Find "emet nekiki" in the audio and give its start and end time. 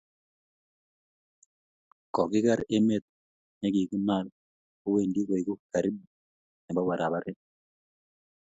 2.77-3.97